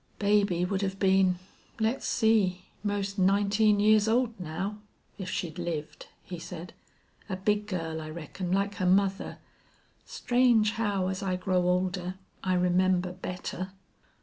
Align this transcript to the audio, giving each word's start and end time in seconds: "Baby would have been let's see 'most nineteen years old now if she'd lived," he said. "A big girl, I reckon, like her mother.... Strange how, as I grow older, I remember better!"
"Baby 0.17 0.65
would 0.65 0.81
have 0.81 0.97
been 0.97 1.37
let's 1.79 2.07
see 2.07 2.63
'most 2.83 3.19
nineteen 3.19 3.79
years 3.79 4.07
old 4.07 4.33
now 4.39 4.79
if 5.19 5.29
she'd 5.29 5.59
lived," 5.59 6.07
he 6.23 6.39
said. 6.39 6.73
"A 7.29 7.35
big 7.35 7.67
girl, 7.67 8.01
I 8.01 8.09
reckon, 8.09 8.51
like 8.51 8.77
her 8.77 8.87
mother.... 8.87 9.37
Strange 10.03 10.71
how, 10.71 11.05
as 11.07 11.21
I 11.21 11.35
grow 11.35 11.69
older, 11.69 12.15
I 12.43 12.55
remember 12.55 13.11
better!" 13.13 13.73